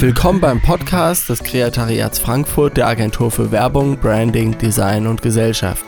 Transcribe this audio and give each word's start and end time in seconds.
Willkommen 0.00 0.40
beim 0.40 0.62
Podcast 0.62 1.28
des 1.28 1.44
Kreatariats 1.44 2.18
Frankfurt 2.18 2.78
der 2.78 2.86
Agentur 2.86 3.30
für 3.30 3.52
Werbung, 3.52 3.98
Branding, 3.98 4.56
Design 4.56 5.06
und 5.06 5.20
Gesellschaft. 5.20 5.84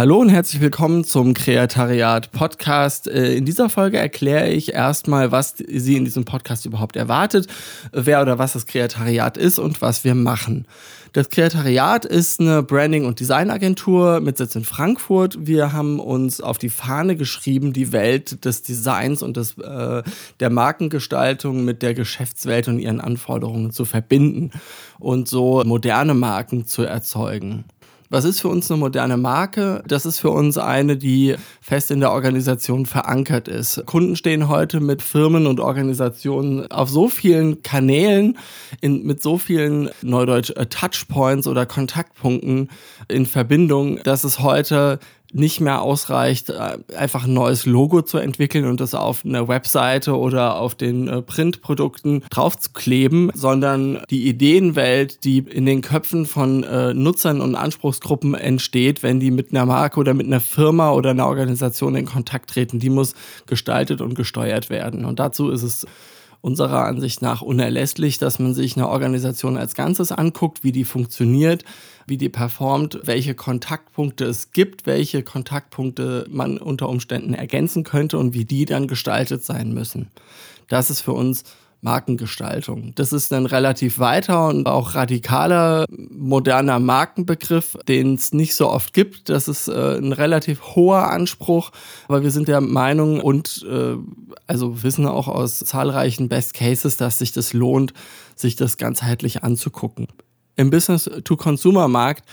Hallo 0.00 0.18
und 0.18 0.30
herzlich 0.30 0.62
willkommen 0.62 1.04
zum 1.04 1.34
Kreatariat 1.34 2.32
Podcast. 2.32 3.06
Äh, 3.06 3.34
in 3.34 3.44
dieser 3.44 3.68
Folge 3.68 3.98
erkläre 3.98 4.48
ich 4.48 4.72
erstmal, 4.72 5.30
was 5.30 5.56
Sie 5.58 5.94
in 5.94 6.06
diesem 6.06 6.24
Podcast 6.24 6.64
überhaupt 6.64 6.96
erwartet, 6.96 7.48
wer 7.92 8.22
oder 8.22 8.38
was 8.38 8.54
das 8.54 8.64
Kreatariat 8.64 9.36
ist 9.36 9.58
und 9.58 9.82
was 9.82 10.02
wir 10.02 10.14
machen. 10.14 10.66
Das 11.12 11.28
Kreatariat 11.28 12.06
ist 12.06 12.40
eine 12.40 12.62
Branding- 12.62 13.04
und 13.04 13.20
Designagentur 13.20 14.20
mit 14.20 14.38
Sitz 14.38 14.54
in 14.54 14.64
Frankfurt. 14.64 15.36
Wir 15.38 15.74
haben 15.74 16.00
uns 16.00 16.40
auf 16.40 16.56
die 16.56 16.70
Fahne 16.70 17.14
geschrieben, 17.14 17.74
die 17.74 17.92
Welt 17.92 18.46
des 18.46 18.62
Designs 18.62 19.22
und 19.22 19.36
des, 19.36 19.58
äh, 19.58 20.02
der 20.40 20.48
Markengestaltung 20.48 21.62
mit 21.66 21.82
der 21.82 21.92
Geschäftswelt 21.92 22.68
und 22.68 22.78
ihren 22.78 23.02
Anforderungen 23.02 23.70
zu 23.70 23.84
verbinden 23.84 24.50
und 24.98 25.28
so 25.28 25.62
moderne 25.66 26.14
Marken 26.14 26.64
zu 26.64 26.84
erzeugen. 26.84 27.66
Was 28.12 28.24
ist 28.24 28.40
für 28.40 28.48
uns 28.48 28.68
eine 28.68 28.80
moderne 28.80 29.16
Marke? 29.16 29.84
Das 29.86 30.04
ist 30.04 30.18
für 30.18 30.30
uns 30.30 30.58
eine, 30.58 30.96
die 30.96 31.36
fest 31.60 31.92
in 31.92 32.00
der 32.00 32.10
Organisation 32.10 32.84
verankert 32.84 33.46
ist. 33.46 33.86
Kunden 33.86 34.16
stehen 34.16 34.48
heute 34.48 34.80
mit 34.80 35.00
Firmen 35.00 35.46
und 35.46 35.60
Organisationen 35.60 36.68
auf 36.72 36.90
so 36.90 37.06
vielen 37.06 37.62
Kanälen, 37.62 38.36
in, 38.80 39.04
mit 39.04 39.22
so 39.22 39.38
vielen 39.38 39.90
Neudeutsch 40.02 40.50
äh, 40.56 40.66
Touchpoints 40.66 41.46
oder 41.46 41.66
Kontaktpunkten 41.66 42.70
in 43.06 43.26
Verbindung, 43.26 44.00
dass 44.02 44.24
es 44.24 44.40
heute 44.40 44.98
nicht 45.32 45.60
mehr 45.60 45.82
ausreicht, 45.82 46.50
äh, 46.50 46.78
einfach 46.96 47.24
ein 47.24 47.34
neues 47.34 47.66
Logo 47.66 48.02
zu 48.02 48.18
entwickeln 48.18 48.66
und 48.66 48.80
das 48.80 48.94
auf 48.94 49.24
einer 49.24 49.48
Webseite 49.48 50.16
oder 50.16 50.56
auf 50.56 50.74
den 50.74 51.08
äh, 51.08 51.22
Printprodukten 51.22 52.24
draufzukleben, 52.30 53.30
sondern 53.34 54.02
die 54.10 54.28
Ideenwelt, 54.28 55.24
die 55.24 55.38
in 55.38 55.66
den 55.66 55.82
Köpfen 55.82 56.26
von 56.26 56.64
äh, 56.64 56.94
Nutzern 56.94 57.40
und 57.40 57.54
Anspruchsgruppen 57.54 58.34
entsteht, 58.34 59.02
wenn 59.02 59.20
die 59.20 59.30
mit 59.30 59.50
einer 59.50 59.66
Marke 59.66 60.00
oder 60.00 60.14
mit 60.14 60.26
einer 60.26 60.40
Firma 60.40 60.92
oder 60.92 61.10
einer 61.10 61.26
Organisation 61.26 61.94
in 61.94 62.06
Kontakt 62.06 62.50
treten, 62.50 62.78
die 62.78 62.90
muss 62.90 63.14
gestaltet 63.46 64.00
und 64.00 64.14
gesteuert 64.14 64.70
werden. 64.70 65.04
Und 65.04 65.18
dazu 65.18 65.50
ist 65.50 65.62
es 65.62 65.86
unserer 66.40 66.84
Ansicht 66.86 67.22
nach 67.22 67.42
unerlässlich, 67.42 68.18
dass 68.18 68.38
man 68.38 68.54
sich 68.54 68.76
eine 68.76 68.88
Organisation 68.88 69.56
als 69.56 69.74
Ganzes 69.74 70.12
anguckt, 70.12 70.64
wie 70.64 70.72
die 70.72 70.84
funktioniert, 70.84 71.64
wie 72.06 72.16
die 72.16 72.28
performt, 72.28 73.00
welche 73.04 73.34
Kontaktpunkte 73.34 74.24
es 74.24 74.52
gibt, 74.52 74.86
welche 74.86 75.22
Kontaktpunkte 75.22 76.26
man 76.30 76.58
unter 76.58 76.88
Umständen 76.88 77.34
ergänzen 77.34 77.84
könnte 77.84 78.18
und 78.18 78.34
wie 78.34 78.44
die 78.44 78.64
dann 78.64 78.88
gestaltet 78.88 79.44
sein 79.44 79.72
müssen. 79.72 80.08
Das 80.68 80.88
ist 80.90 81.00
für 81.00 81.12
uns 81.12 81.44
Markengestaltung. 81.82 82.92
Das 82.94 83.12
ist 83.12 83.32
ein 83.32 83.46
relativ 83.46 83.98
weiter 83.98 84.48
und 84.48 84.66
auch 84.66 84.94
radikaler 84.94 85.86
moderner 85.88 86.78
Markenbegriff, 86.78 87.76
den 87.88 88.14
es 88.14 88.32
nicht 88.32 88.54
so 88.54 88.68
oft 88.70 88.92
gibt. 88.92 89.28
Das 89.28 89.48
ist 89.48 89.68
äh, 89.68 89.96
ein 89.96 90.12
relativ 90.12 90.74
hoher 90.74 91.10
Anspruch, 91.10 91.70
aber 92.08 92.22
wir 92.22 92.30
sind 92.30 92.48
der 92.48 92.60
Meinung 92.60 93.20
und 93.20 93.64
äh, 93.70 93.96
also 94.46 94.82
wissen 94.82 95.06
auch 95.06 95.28
aus 95.28 95.60
zahlreichen 95.60 96.28
Best 96.28 96.54
Cases, 96.54 96.96
dass 96.96 97.18
sich 97.18 97.32
das 97.32 97.52
lohnt, 97.52 97.94
sich 98.34 98.56
das 98.56 98.76
ganzheitlich 98.76 99.42
anzugucken. 99.42 100.08
Im 100.56 100.70
Business-to-Consumer-Markt 100.70 102.24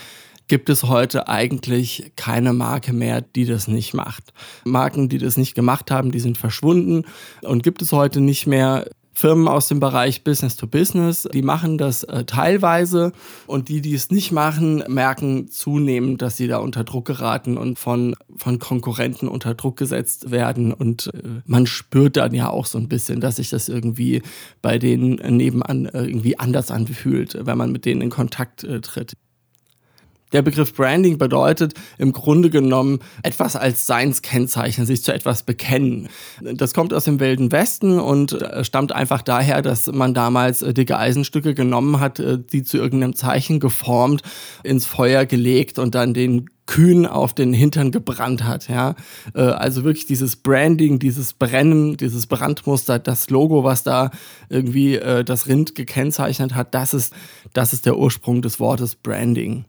gibt 0.47 0.69
es 0.69 0.83
heute 0.83 1.27
eigentlich 1.27 2.11
keine 2.15 2.53
Marke 2.53 2.93
mehr, 2.93 3.21
die 3.21 3.45
das 3.45 3.67
nicht 3.67 3.93
macht. 3.93 4.33
Marken, 4.63 5.09
die 5.09 5.17
das 5.17 5.37
nicht 5.37 5.55
gemacht 5.55 5.91
haben, 5.91 6.11
die 6.11 6.19
sind 6.19 6.37
verschwunden 6.37 7.03
und 7.41 7.63
gibt 7.63 7.81
es 7.81 7.91
heute 7.91 8.21
nicht 8.21 8.47
mehr. 8.47 8.89
Firmen 9.17 9.47
aus 9.47 9.67
dem 9.67 9.79
Bereich 9.79 10.23
Business 10.23 10.57
to 10.57 10.67
Business, 10.67 11.27
die 11.33 11.41
machen 11.41 11.79
das 11.79 12.03
äh, 12.03 12.25
teilweise 12.25 13.13
und 13.47 13.67
die, 13.67 13.81
die 13.81 13.95
es 13.95 14.11
nicht 14.11 14.31
machen, 14.31 14.83
merken 14.87 15.49
zunehmend, 15.49 16.21
dass 16.21 16.37
sie 16.37 16.47
da 16.47 16.57
unter 16.57 16.83
Druck 16.83 17.05
geraten 17.05 17.57
und 17.57 17.79
von, 17.79 18.15
von 18.35 18.59
Konkurrenten 18.59 19.27
unter 19.27 19.55
Druck 19.55 19.75
gesetzt 19.75 20.29
werden 20.29 20.71
und 20.71 21.09
äh, 21.15 21.41
man 21.45 21.65
spürt 21.65 22.17
dann 22.17 22.35
ja 22.35 22.51
auch 22.51 22.67
so 22.67 22.77
ein 22.77 22.89
bisschen, 22.89 23.19
dass 23.19 23.37
sich 23.37 23.49
das 23.49 23.69
irgendwie 23.69 24.21
bei 24.61 24.77
denen 24.77 25.15
nebenan 25.35 25.87
äh, 25.87 26.03
irgendwie 26.03 26.37
anders 26.37 26.69
anfühlt, 26.69 27.39
wenn 27.41 27.57
man 27.57 27.71
mit 27.71 27.85
denen 27.85 28.01
in 28.01 28.11
Kontakt 28.11 28.65
äh, 28.65 28.81
tritt. 28.81 29.13
Der 30.33 30.41
Begriff 30.41 30.73
Branding 30.73 31.17
bedeutet 31.17 31.73
im 31.97 32.11
Grunde 32.11 32.49
genommen 32.49 32.99
etwas 33.23 33.55
als 33.55 33.85
Seinskennzeichen, 33.85 34.85
sich 34.85 35.01
zu 35.01 35.13
etwas 35.13 35.43
bekennen. 35.43 36.09
Das 36.41 36.73
kommt 36.73 36.93
aus 36.93 37.05
dem 37.05 37.21
Wilden 37.21 37.51
Westen 37.53 37.97
und 37.97 38.33
äh, 38.33 38.65
stammt 38.65 38.91
einfach 38.91 39.21
daher, 39.21 39.61
dass 39.61 39.89
man 39.89 40.13
damals 40.13 40.61
äh, 40.61 40.73
dicke 40.73 40.97
Eisenstücke 40.97 41.53
genommen 41.53 42.01
hat, 42.01 42.19
äh, 42.19 42.37
die 42.39 42.63
zu 42.63 42.77
irgendeinem 42.77 43.15
Zeichen 43.15 43.61
geformt, 43.61 44.21
ins 44.63 44.85
Feuer 44.85 45.25
gelegt 45.25 45.79
und 45.79 45.95
dann 45.95 46.13
den 46.13 46.49
Kühen 46.65 47.05
auf 47.05 47.33
den 47.33 47.53
Hintern 47.53 47.91
gebrannt 47.91 48.43
hat, 48.43 48.67
ja. 48.67 48.95
Also 49.33 49.85
wirklich 49.85 50.05
dieses 50.05 50.35
Branding, 50.35 50.99
dieses 50.99 51.33
Brennen, 51.33 51.95
dieses 51.95 52.27
Brandmuster, 52.27 52.99
das 52.99 53.29
Logo, 53.29 53.63
was 53.63 53.83
da 53.83 54.11
irgendwie 54.49 54.99
das 55.25 55.47
Rind 55.47 55.75
gekennzeichnet 55.75 56.55
hat, 56.55 56.75
das 56.75 56.93
ist, 56.93 57.13
das 57.53 57.71
ist 57.71 57.85
der 57.85 57.97
Ursprung 57.97 58.41
des 58.41 58.59
Wortes 58.59 58.95
Branding. 58.95 59.63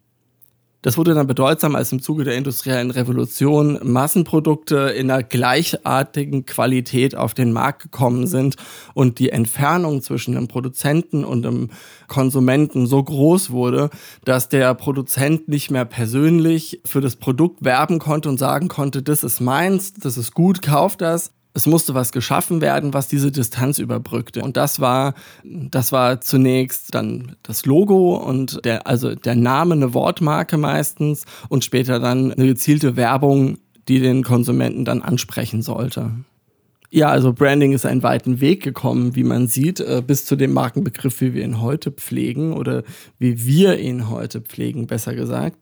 Das 0.81 0.97
wurde 0.97 1.13
dann 1.13 1.27
bedeutsam, 1.27 1.75
als 1.75 1.91
im 1.91 2.01
Zuge 2.01 2.23
der 2.23 2.37
industriellen 2.37 2.93
Revolution 2.93 3.81
Massenprodukte 3.83 4.77
in 4.91 5.11
einer 5.11 5.25
gleichartigen 5.25 6.47
Qualität 6.47 7.17
auf 7.17 7.35
den 7.35 7.53
Markt 7.53 7.83
gekommen 7.83 8.29
sind 8.29 8.55
und 8.95 9.19
die 9.19 9.31
Entfernung 9.31 10.03
zwischen 10.03 10.35
dem 10.35 10.47
Produzenten 10.47 11.25
und 11.25 11.43
dem 11.43 11.71
Konsumenten 12.07 12.87
so 12.87 13.03
groß 13.03 13.51
wurde, 13.51 13.91
dass 14.25 14.49
der 14.49 14.73
Produzent 14.75 15.49
nicht 15.49 15.73
mehr 15.73 15.85
persönlich 15.85 16.81
für 16.85 17.01
das 17.01 17.17
Produkt 17.17 17.65
werben 17.65 17.99
konnte 17.99 18.29
und 18.29 18.39
sagen 18.39 18.69
konnte, 18.69 19.03
das 19.03 19.25
ist 19.25 19.41
meins, 19.41 19.95
das 19.95 20.17
ist 20.17 20.33
gut, 20.33 20.63
kauf 20.63 20.97
das, 20.97 21.33
es 21.59 21.67
musste 21.67 21.93
was 21.93 22.13
geschaffen 22.13 22.61
werden, 22.61 22.95
was 22.95 23.09
diese 23.09 23.33
Distanz 23.33 23.81
überbrückte. 23.81 24.43
Und 24.43 24.57
das 24.57 24.79
war, 24.79 25.15
das 25.45 25.91
war 25.91 26.21
zunächst 26.21 26.95
dann 26.95 27.35
das 27.43 27.67
Logo 27.67 28.17
und 28.17 28.65
der, 28.65 28.87
also 28.87 29.17
der 29.17 29.35
Name, 29.35 29.75
eine 29.75 29.93
Wortmarke 29.93 30.57
meistens 30.57 31.25
und 31.49 31.65
später 31.65 31.99
dann 31.99 32.33
eine 32.33 32.47
gezielte 32.47 32.97
Werbung, 32.97 33.59
die 33.89 33.99
den 33.99 34.23
Konsumenten 34.23 34.85
dann 34.85 35.03
ansprechen 35.03 35.63
sollte. 35.63 36.13
Ja, 36.91 37.09
also 37.09 37.33
Branding 37.33 37.73
ist 37.73 37.85
einen 37.85 38.05
weiten 38.05 38.41
Weg 38.41 38.63
gekommen, 38.63 39.17
wie 39.17 39.25
man 39.25 39.49
sieht, 39.49 39.81
äh, 39.81 40.01
bis 40.07 40.25
zu 40.25 40.37
dem 40.37 40.53
Markenbegriff, 40.53 41.21
wie 41.21 41.35
wir 41.35 41.45
ihn 41.45 41.61
heute 41.61 41.91
pflegen 41.91 42.53
oder 42.53 42.85
wie 43.19 43.45
wir 43.45 43.79
ihn 43.79 44.09
heute 44.09 44.41
pflegen, 44.41 44.87
besser 44.87 45.15
gesagt. 45.15 45.59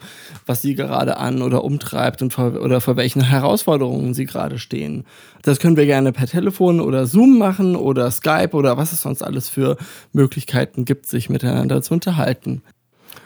was 0.46 0.62
Sie 0.62 0.76
gerade 0.76 1.16
an 1.16 1.42
oder 1.42 1.64
umtreibt 1.64 2.22
und 2.22 2.32
vor, 2.32 2.62
oder 2.62 2.80
vor 2.80 2.96
welchen 2.96 3.22
Herausforderungen 3.22 4.14
Sie 4.14 4.26
gerade 4.26 4.60
stehen. 4.60 5.02
Das 5.42 5.58
können 5.58 5.76
wir 5.76 5.86
gerne 5.86 6.12
per 6.12 6.28
Telefon 6.28 6.80
oder 6.80 7.06
Zoom 7.06 7.38
machen 7.38 7.71
oder 7.76 8.10
Skype 8.10 8.50
oder 8.52 8.76
was 8.76 8.92
es 8.92 9.02
sonst 9.02 9.22
alles 9.22 9.48
für 9.48 9.76
Möglichkeiten 10.12 10.84
gibt, 10.84 11.06
sich 11.06 11.30
miteinander 11.30 11.82
zu 11.82 11.94
unterhalten. 11.94 12.62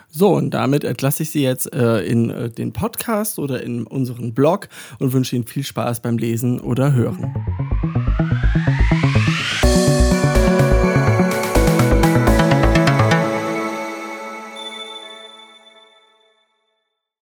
So, 0.08 0.34
und 0.34 0.50
damit 0.50 0.84
entlasse 0.84 1.24
ich 1.24 1.30
Sie 1.30 1.42
jetzt 1.42 1.72
äh, 1.74 2.00
in 2.00 2.30
äh, 2.30 2.48
den 2.48 2.72
Podcast 2.72 3.38
oder 3.38 3.62
in 3.62 3.86
unseren 3.86 4.32
Blog 4.32 4.68
und 4.98 5.12
wünsche 5.12 5.36
Ihnen 5.36 5.46
viel 5.46 5.64
Spaß 5.64 6.00
beim 6.00 6.16
Lesen 6.16 6.60
oder 6.60 6.94
Hören. 6.94 7.34